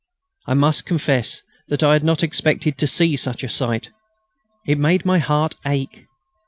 I 0.47 0.55
must 0.55 0.87
confess 0.87 1.43
that 1.67 1.83
I 1.83 1.93
had 1.93 2.03
not 2.03 2.23
expected 2.23 2.75
to 2.79 2.87
see 2.87 3.15
such 3.15 3.43
a 3.43 3.49
sight. 3.49 3.91
It 4.65 4.79
made 4.79 5.05
my 5.05 5.19
heart 5.19 5.53
ache. 5.63 6.07